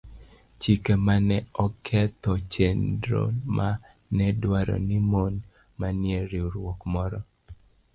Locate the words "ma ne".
1.05-1.37, 3.55-4.27